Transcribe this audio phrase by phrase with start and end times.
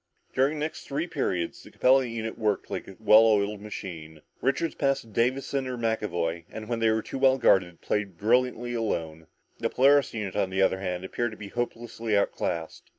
[0.33, 4.21] During the next three periods, the Capella unit worked like a well oiled machine.
[4.41, 8.73] Richards passed to Davison or McAvoy, and when they were too well guarded, played brilliantly
[8.73, 9.27] alone.
[9.59, 12.89] The Polaris unit, on the other hand, appeared to be hopelessly outclassed.